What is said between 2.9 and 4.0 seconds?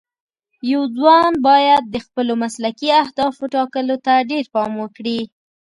اهدافو ټاکلو